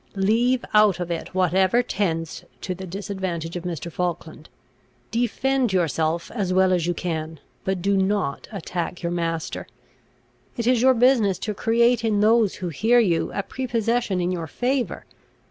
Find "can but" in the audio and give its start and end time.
6.95-7.83